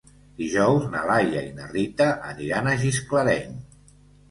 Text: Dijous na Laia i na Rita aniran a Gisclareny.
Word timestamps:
Dijous 0.37 0.87
na 0.93 1.01
Laia 1.09 1.43
i 1.51 1.51
na 1.59 1.69
Rita 1.75 2.09
aniran 2.31 2.73
a 2.73 2.75
Gisclareny. 2.83 3.57